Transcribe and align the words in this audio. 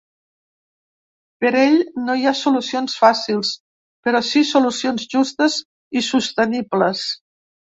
Per 1.43 1.51
ell, 1.63 1.75
‘no 2.07 2.15
hi 2.21 2.25
ha 2.31 2.33
solucions 2.39 2.95
fàcils’, 3.01 3.53
però 4.09 4.23
sí 4.31 4.43
‘solucions 4.55 5.07
justes 5.15 5.61
i 6.01 6.05
sostenibles’. 6.09 7.07